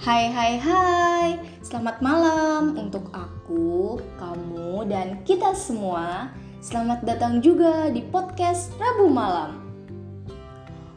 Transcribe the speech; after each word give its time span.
Hai 0.00 0.32
hai 0.32 0.56
hai, 0.56 1.28
selamat 1.60 2.00
malam 2.00 2.72
untuk 2.72 3.12
aku, 3.12 4.00
kamu, 4.16 4.88
dan 4.88 5.20
kita 5.28 5.52
semua. 5.52 6.32
Selamat 6.64 7.04
datang 7.04 7.44
juga 7.44 7.92
di 7.92 8.00
podcast 8.08 8.72
Rabu 8.80 9.12
Malam. 9.12 9.60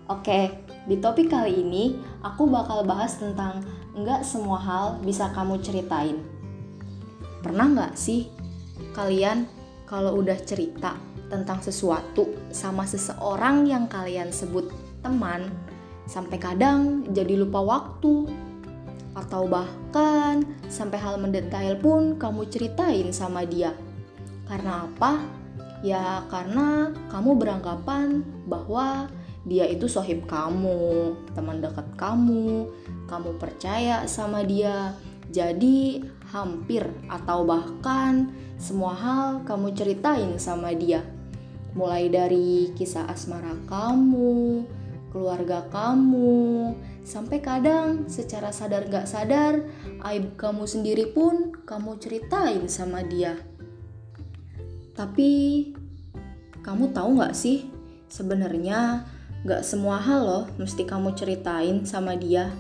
Oke, 0.08 0.56
di 0.88 0.96
topik 1.04 1.28
kali 1.36 1.52
ini 1.52 2.00
aku 2.24 2.48
bakal 2.48 2.88
bahas 2.88 3.20
tentang 3.20 3.68
Nggak 3.92 4.24
semua 4.24 4.56
hal 4.64 5.04
bisa 5.04 5.28
kamu 5.36 5.60
ceritain. 5.60 6.24
Pernah 7.44 7.76
nggak 7.76 7.94
sih 8.00 8.32
kalian 8.96 9.52
kalau 9.84 10.16
udah 10.24 10.40
cerita 10.48 10.96
tentang 11.28 11.60
sesuatu 11.60 12.32
sama 12.56 12.88
seseorang 12.88 13.68
yang 13.68 13.92
kalian 13.92 14.32
sebut 14.32 14.72
teman 15.04 15.52
Sampai 16.04 16.36
kadang 16.36 17.08
jadi 17.16 17.40
lupa 17.40 17.64
waktu 17.64 18.28
atau 19.14 19.46
bahkan 19.46 20.42
sampai 20.70 20.98
hal 20.98 21.22
mendetail 21.22 21.78
pun 21.78 22.18
kamu 22.18 22.50
ceritain 22.50 23.14
sama 23.14 23.46
dia. 23.46 23.74
Karena 24.50 24.90
apa? 24.90 25.22
Ya 25.86 26.24
karena 26.32 26.92
kamu 27.12 27.38
beranggapan 27.38 28.26
bahwa 28.50 29.08
dia 29.44 29.68
itu 29.68 29.92
sohib 29.92 30.24
kamu, 30.26 31.14
teman 31.36 31.60
dekat 31.60 31.86
kamu, 32.00 32.72
kamu 33.12 33.30
percaya 33.38 34.08
sama 34.08 34.42
dia. 34.42 34.96
Jadi 35.34 36.00
hampir 36.32 36.88
atau 37.12 37.44
bahkan 37.44 38.32
semua 38.56 38.96
hal 38.96 39.30
kamu 39.44 39.76
ceritain 39.76 40.32
sama 40.40 40.72
dia. 40.72 41.04
Mulai 41.76 42.08
dari 42.08 42.72
kisah 42.78 43.10
asmara 43.10 43.52
kamu, 43.68 44.64
keluarga 45.12 45.68
kamu, 45.68 46.72
Sampai 47.04 47.44
kadang 47.44 48.08
secara 48.08 48.56
sadar 48.56 48.88
gak 48.88 49.12
sadar, 49.12 49.60
aib 50.08 50.40
kamu 50.40 50.64
sendiri 50.64 51.12
pun 51.12 51.52
kamu 51.68 52.00
ceritain 52.00 52.64
sama 52.72 53.04
dia. 53.04 53.36
Tapi 54.96 55.32
kamu 56.64 56.96
tahu 56.96 57.20
gak 57.20 57.36
sih, 57.36 57.68
sebenarnya 58.08 59.04
gak 59.44 59.68
semua 59.68 60.00
hal 60.00 60.22
loh 60.24 60.46
mesti 60.56 60.88
kamu 60.88 61.12
ceritain 61.20 61.84
sama 61.84 62.16
dia. 62.16 62.56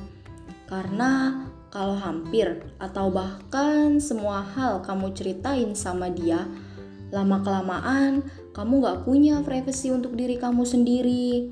Karena 0.67 1.47
kalau 1.71 1.95
hampir 1.95 2.67
atau 2.83 3.07
bahkan 3.09 4.03
semua 4.03 4.43
hal 4.43 4.83
kamu 4.83 5.15
ceritain 5.15 5.71
sama 5.71 6.11
dia, 6.11 6.43
lama-kelamaan 7.15 8.27
kamu 8.51 8.73
gak 8.83 8.99
punya 9.07 9.39
privasi 9.39 9.95
untuk 9.95 10.19
diri 10.19 10.35
kamu 10.35 10.67
sendiri. 10.67 11.47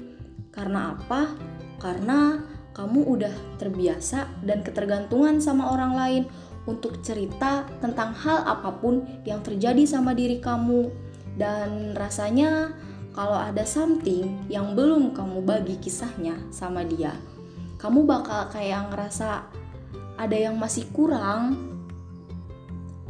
Karena 0.51 0.99
apa? 0.99 1.31
Karena 1.79 2.51
kamu 2.71 3.03
udah 3.03 3.35
terbiasa 3.59 4.31
dan 4.47 4.63
ketergantungan 4.63 5.43
sama 5.43 5.75
orang 5.75 5.93
lain 5.95 6.23
untuk 6.69 7.01
cerita 7.01 7.65
tentang 7.81 8.13
hal 8.15 8.45
apa 8.45 8.71
pun 8.79 9.03
yang 9.27 9.41
terjadi 9.41 9.83
sama 9.83 10.15
diri 10.15 10.39
kamu. 10.39 10.91
Dan 11.35 11.95
rasanya 11.97 12.75
kalau 13.11 13.39
ada 13.39 13.63
something 13.67 14.47
yang 14.47 14.77
belum 14.77 15.11
kamu 15.15 15.43
bagi 15.43 15.75
kisahnya 15.79 16.37
sama 16.53 16.85
dia, 16.87 17.15
kamu 17.81 18.07
bakal 18.07 18.47
kayak 18.51 18.91
ngerasa 18.93 19.47
ada 20.15 20.37
yang 20.37 20.55
masih 20.55 20.87
kurang. 20.93 21.57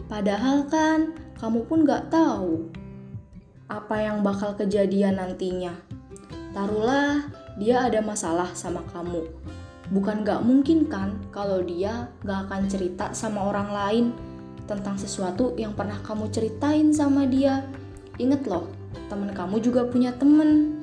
Padahal 0.08 0.68
kan 0.68 1.16
kamu 1.40 1.66
pun 1.66 1.84
gak 1.88 2.12
tahu 2.12 2.72
apa 3.72 3.96
yang 4.04 4.20
bakal 4.26 4.56
kejadian 4.56 5.20
nantinya. 5.20 5.72
Taruhlah 6.52 7.32
dia 7.60 7.88
ada 7.88 8.00
masalah 8.00 8.52
sama 8.56 8.84
kamu. 8.92 9.28
Bukan 9.92 10.24
gak 10.24 10.48
mungkin 10.48 10.88
kan 10.88 11.20
kalau 11.36 11.60
dia 11.60 12.08
gak 12.24 12.48
akan 12.48 12.72
cerita 12.72 13.12
sama 13.12 13.44
orang 13.52 13.70
lain 13.76 14.06
tentang 14.64 14.96
sesuatu 14.96 15.52
yang 15.60 15.76
pernah 15.76 16.00
kamu 16.00 16.32
ceritain 16.32 16.96
sama 16.96 17.28
dia. 17.28 17.68
Ingat 18.16 18.48
loh, 18.48 18.72
temen 19.12 19.36
kamu 19.36 19.60
juga 19.60 19.84
punya 19.92 20.16
temen. 20.16 20.80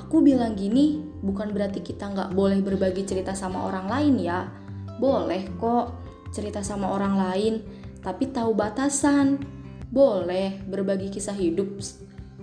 Aku 0.00 0.24
bilang 0.24 0.56
gini, 0.56 1.04
bukan 1.20 1.52
berarti 1.52 1.84
kita 1.84 2.08
gak 2.08 2.32
boleh 2.32 2.64
berbagi 2.64 3.04
cerita 3.04 3.36
sama 3.36 3.68
orang 3.68 3.84
lain 3.90 4.14
ya. 4.16 4.48
Boleh 4.96 5.52
kok 5.60 5.92
cerita 6.32 6.64
sama 6.64 6.88
orang 6.96 7.20
lain, 7.20 7.54
tapi 8.00 8.32
tahu 8.32 8.56
batasan. 8.56 9.44
Boleh 9.92 10.64
berbagi 10.64 11.12
kisah 11.12 11.36
hidup 11.36 11.68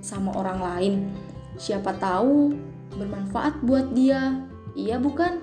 sama 0.05 0.37
orang 0.37 0.59
lain. 0.61 0.93
Siapa 1.57 1.97
tahu 1.97 2.53
bermanfaat 2.97 3.61
buat 3.65 3.91
dia. 3.93 4.43
Iya 4.73 4.97
bukan? 4.97 5.41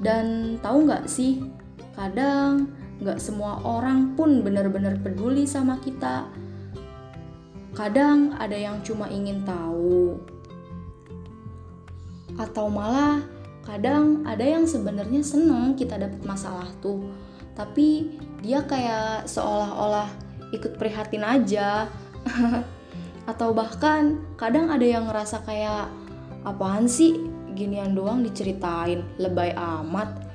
Dan 0.00 0.56
tahu 0.64 0.88
nggak 0.88 1.10
sih, 1.10 1.44
kadang 1.92 2.72
nggak 3.00 3.20
semua 3.20 3.60
orang 3.64 4.16
pun 4.16 4.40
benar-benar 4.40 5.00
peduli 5.00 5.44
sama 5.44 5.76
kita. 5.82 6.28
Kadang 7.76 8.34
ada 8.36 8.56
yang 8.56 8.82
cuma 8.82 9.06
ingin 9.08 9.44
tahu, 9.46 10.18
atau 12.36 12.66
malah 12.72 13.22
kadang 13.62 14.24
ada 14.26 14.42
yang 14.42 14.64
sebenarnya 14.64 15.22
seneng 15.22 15.76
kita 15.76 16.00
dapat 16.00 16.20
masalah 16.24 16.66
tuh, 16.80 17.12
tapi 17.54 18.18
dia 18.40 18.64
kayak 18.64 19.28
seolah-olah 19.28 20.08
ikut 20.50 20.80
prihatin 20.80 21.22
aja. 21.22 21.86
atau 23.30 23.54
bahkan 23.54 24.18
kadang 24.34 24.72
ada 24.72 24.82
yang 24.82 25.06
ngerasa 25.06 25.46
kayak 25.46 25.86
apaan 26.46 26.86
sih? 26.86 27.16
Ginian 27.56 27.92
doang 27.92 28.24
diceritain. 28.24 29.04
Lebay 29.18 29.52
amat. 29.56 30.30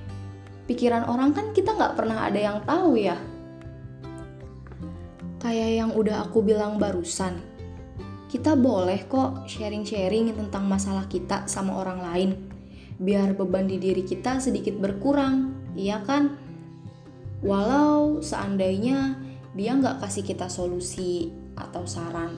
Pikiran 0.65 1.05
orang 1.05 1.31
kan 1.33 1.53
kita 1.53 1.77
nggak 1.77 1.93
pernah 1.93 2.25
ada 2.25 2.39
yang 2.41 2.59
tahu 2.65 2.97
ya. 2.97 3.17
Kayak 5.37 5.71
yang 5.77 5.91
udah 5.93 6.25
aku 6.25 6.41
bilang 6.41 6.81
barusan. 6.81 7.37
Kita 8.25 8.57
boleh 8.57 9.05
kok 9.05 9.45
sharing-sharing 9.45 10.33
tentang 10.33 10.65
masalah 10.65 11.05
kita 11.05 11.45
sama 11.45 11.77
orang 11.77 11.99
lain. 12.01 12.29
Biar 12.97 13.37
beban 13.37 13.69
di 13.69 13.77
diri 13.77 14.01
kita 14.01 14.41
sedikit 14.41 14.73
berkurang 14.81 15.53
iya 15.77 16.01
kan? 16.01 16.33
Walau 17.45 18.25
seandainya 18.25 19.21
dia 19.53 19.71
nggak 19.77 20.01
kasih 20.01 20.25
kita 20.25 20.49
solusi 20.49 21.29
atau 21.55 21.85
saran. 21.85 22.35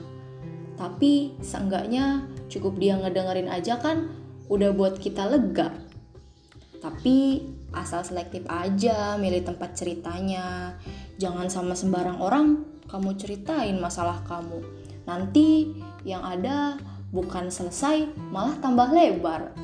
Tapi 0.78 1.34
seenggaknya 1.42 2.28
cukup 2.48 2.80
dia 2.80 2.96
ngedengerin 2.96 3.52
aja 3.52 3.76
kan 3.78 4.08
udah 4.48 4.72
buat 4.72 4.96
kita 4.96 5.28
lega. 5.28 5.76
Tapi 6.80 7.44
asal 7.76 8.02
selektif 8.02 8.48
aja 8.48 9.20
milih 9.20 9.44
tempat 9.44 9.76
ceritanya. 9.76 10.74
Jangan 11.20 11.52
sama 11.52 11.76
sembarang 11.76 12.18
orang 12.18 12.64
kamu 12.88 13.14
ceritain 13.20 13.76
masalah 13.76 14.24
kamu. 14.24 14.64
Nanti 15.04 15.76
yang 16.08 16.24
ada 16.24 16.80
bukan 17.12 17.52
selesai 17.52 18.08
malah 18.32 18.56
tambah 18.60 18.88
lebar. 18.88 19.52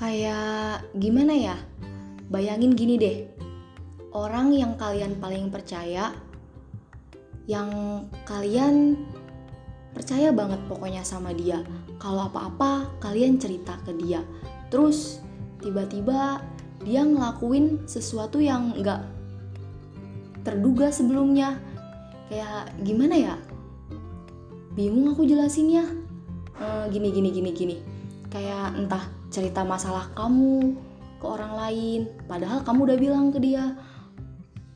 Kayak 0.00 0.86
gimana 0.94 1.34
ya? 1.34 1.56
Bayangin 2.30 2.78
gini 2.78 2.94
deh. 2.94 3.26
Orang 4.14 4.54
yang 4.54 4.78
kalian 4.78 5.18
paling 5.18 5.50
percaya 5.50 6.14
yang 7.48 8.04
kalian 8.28 9.00
percaya 9.98 10.30
banget 10.30 10.62
pokoknya 10.70 11.02
sama 11.02 11.34
dia. 11.34 11.58
Kalau 11.98 12.30
apa-apa 12.30 12.86
kalian 13.02 13.42
cerita 13.42 13.74
ke 13.82 13.90
dia. 13.98 14.22
Terus 14.70 15.18
tiba-tiba 15.58 16.38
dia 16.86 17.02
ngelakuin 17.02 17.82
sesuatu 17.90 18.38
yang 18.38 18.78
nggak 18.78 19.02
terduga 20.46 20.94
sebelumnya. 20.94 21.58
Kayak 22.30 22.70
gimana 22.86 23.14
ya? 23.18 23.34
Bingung 24.78 25.10
aku 25.10 25.26
jelasinnya. 25.26 25.90
E, 26.54 26.66
gini 26.94 27.10
gini 27.10 27.34
gini 27.34 27.50
gini. 27.50 27.76
Kayak 28.30 28.78
entah 28.78 29.04
cerita 29.34 29.66
masalah 29.66 30.14
kamu 30.14 30.78
ke 31.18 31.26
orang 31.26 31.58
lain, 31.58 32.00
padahal 32.30 32.62
kamu 32.62 32.80
udah 32.86 32.98
bilang 33.02 33.26
ke 33.34 33.42
dia. 33.42 33.74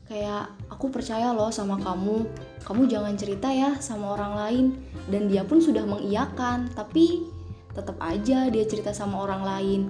Kayak 0.03 0.51
aku 0.73 0.89
percaya 0.89 1.29
loh 1.29 1.53
sama 1.53 1.77
kamu, 1.77 2.25
kamu 2.65 2.81
jangan 2.89 3.13
cerita 3.13 3.53
ya 3.53 3.77
sama 3.77 4.17
orang 4.17 4.33
lain. 4.33 4.65
Dan 5.05 5.29
dia 5.29 5.45
pun 5.45 5.61
sudah 5.61 5.85
mengiyakan 5.85 6.73
tapi 6.73 7.29
tetap 7.77 8.01
aja 8.01 8.49
dia 8.49 8.65
cerita 8.65 8.89
sama 8.89 9.21
orang 9.21 9.45
lain. 9.45 9.81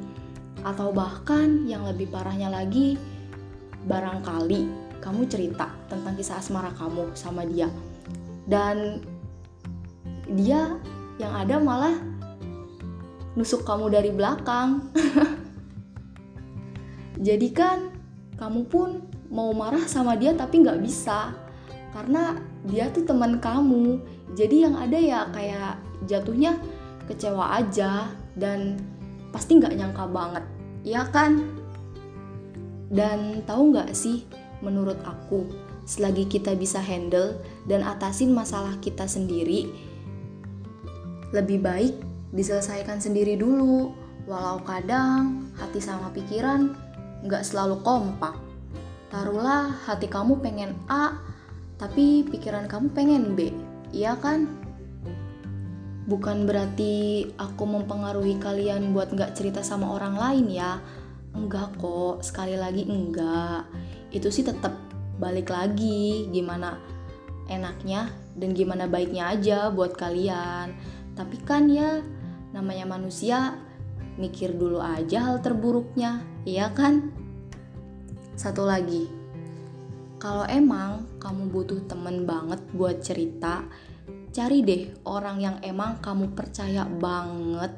Atau 0.67 0.91
bahkan 0.91 1.63
yang 1.63 1.87
lebih 1.87 2.11
parahnya 2.11 2.51
lagi 2.51 2.99
barangkali 3.87 4.83
kamu 4.99 5.27
cerita 5.27 5.71
tentang 5.91 6.15
kisah 6.19 6.39
asmara 6.39 6.71
kamu 6.75 7.15
sama 7.15 7.47
dia. 7.47 7.71
Dan 8.43 8.99
dia 10.35 10.75
yang 11.19 11.31
ada 11.31 11.59
malah 11.59 11.95
nusuk 13.39 13.63
kamu 13.63 13.87
dari 13.87 14.11
belakang. 14.11 14.91
Jadi 17.27 17.47
kan 17.55 17.87
kamu 18.35 18.67
pun 18.67 19.12
mau 19.33 19.49
marah 19.51 19.89
sama 19.89 20.13
dia 20.13 20.37
tapi 20.37 20.61
nggak 20.61 20.79
bisa 20.85 21.33
karena 21.91 22.37
dia 22.69 22.93
tuh 22.93 23.03
teman 23.03 23.41
kamu 23.41 23.97
jadi 24.37 24.69
yang 24.69 24.75
ada 24.77 24.97
ya 24.97 25.19
kayak 25.33 25.81
jatuhnya 26.05 26.61
kecewa 27.09 27.57
aja 27.57 28.13
dan 28.37 28.77
pasti 29.33 29.57
nggak 29.57 29.73
nyangka 29.73 30.05
banget 30.05 30.45
ya 30.85 31.03
kan 31.09 31.63
Dan 32.93 33.41
tahu 33.49 33.73
nggak 33.73 33.89
sih, 33.97 34.21
menurut 34.61 35.01
aku, 35.01 35.49
selagi 35.89 36.29
kita 36.29 36.53
bisa 36.53 36.77
handle 36.77 37.41
dan 37.65 37.81
atasin 37.81 38.29
masalah 38.29 38.77
kita 38.85 39.09
sendiri, 39.09 39.73
lebih 41.33 41.65
baik 41.65 41.97
diselesaikan 42.37 43.01
sendiri 43.01 43.33
dulu. 43.33 43.97
Walau 44.29 44.61
kadang 44.61 45.49
hati 45.57 45.81
sama 45.81 46.13
pikiran 46.13 46.77
nggak 47.25 47.41
selalu 47.41 47.81
kompak. 47.81 48.37
Taruhlah 49.13 49.77
hati 49.85 50.09
kamu 50.09 50.41
pengen 50.41 50.73
A, 50.89 51.21
tapi 51.77 52.25
pikiran 52.25 52.65
kamu 52.65 52.89
pengen 52.97 53.37
B, 53.37 53.53
iya 53.93 54.17
kan? 54.17 54.49
Bukan 56.09 56.49
berarti 56.49 57.29
aku 57.37 57.61
mempengaruhi 57.69 58.41
kalian 58.41 58.89
buat 58.89 59.13
nggak 59.13 59.37
cerita 59.37 59.61
sama 59.61 59.93
orang 59.93 60.17
lain 60.17 60.49
ya, 60.49 60.81
Enggak 61.33 61.81
kok, 61.81 62.21
sekali 62.21 62.53
lagi 62.53 62.85
enggak. 62.85 63.65
Itu 64.13 64.29
sih 64.29 64.45
tetap 64.45 64.77
balik 65.17 65.49
lagi 65.49 66.29
gimana 66.29 66.77
enaknya 67.49 68.13
dan 68.37 68.53
gimana 68.53 68.85
baiknya 68.85 69.33
aja 69.33 69.73
buat 69.73 69.97
kalian. 69.97 70.77
Tapi 71.17 71.37
kan 71.41 71.69
ya 71.69 72.05
namanya 72.53 72.85
manusia 72.85 73.57
mikir 74.21 74.53
dulu 74.53 74.77
aja 74.77 75.25
hal 75.25 75.41
terburuknya, 75.41 76.21
iya 76.45 76.69
kan? 76.69 77.22
Satu 78.33 78.65
lagi, 78.65 79.05
kalau 80.17 80.47
emang 80.49 81.05
kamu 81.21 81.53
butuh 81.53 81.85
temen 81.85 82.25
banget 82.25 82.61
buat 82.73 82.97
cerita, 83.05 83.61
cari 84.33 84.65
deh 84.65 84.89
orang 85.05 85.37
yang 85.37 85.57
emang 85.61 86.01
kamu 86.01 86.33
percaya 86.33 86.89
banget. 86.89 87.77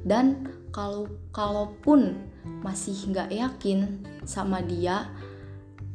Dan 0.00 0.48
kalau 0.72 1.04
kalaupun 1.36 2.16
masih 2.64 3.12
nggak 3.12 3.28
yakin 3.28 4.00
sama 4.24 4.64
dia 4.64 5.12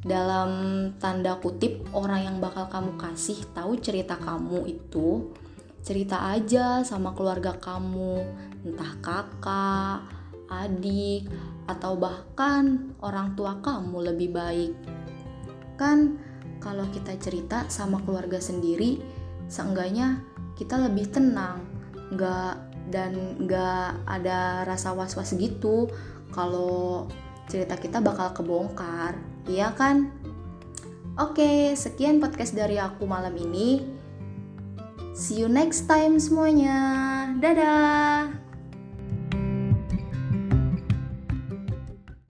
dalam 0.06 0.94
tanda 1.02 1.42
kutip 1.42 1.82
orang 1.90 2.30
yang 2.30 2.38
bakal 2.38 2.70
kamu 2.70 2.94
kasih 3.02 3.42
tahu 3.58 3.82
cerita 3.82 4.22
kamu 4.22 4.70
itu 4.70 5.34
cerita 5.86 6.30
aja 6.34 6.86
sama 6.86 7.14
keluarga 7.18 7.58
kamu. 7.58 8.22
Entah 8.66 8.94
kakak 9.02 9.98
adik 10.50 11.28
atau 11.66 11.98
bahkan 11.98 12.94
orang 13.02 13.34
tua 13.34 13.58
kamu 13.60 14.14
lebih 14.14 14.30
baik 14.34 14.74
kan 15.76 16.22
kalau 16.62 16.86
kita 16.94 17.18
cerita 17.18 17.66
sama 17.68 18.02
keluarga 18.06 18.38
sendiri 18.38 19.02
seenggaknya 19.50 20.22
kita 20.56 20.78
lebih 20.80 21.10
tenang 21.10 21.66
nggak 22.14 22.56
dan 22.94 23.42
nggak 23.42 24.06
ada 24.06 24.62
rasa 24.64 24.94
was-was 24.94 25.34
gitu 25.34 25.90
kalau 26.30 27.10
cerita 27.48 27.78
kita 27.78 28.02
bakal 28.02 28.34
kebongkar, 28.34 29.18
iya 29.46 29.72
kan? 29.72 30.10
Oke, 31.16 31.72
sekian 31.78 32.20
podcast 32.20 32.52
dari 32.52 32.76
aku 32.76 33.08
malam 33.08 33.32
ini. 33.40 33.86
See 35.16 35.40
you 35.40 35.48
next 35.48 35.88
time 35.88 36.20
semuanya. 36.20 37.32
Dadah. 37.40 38.45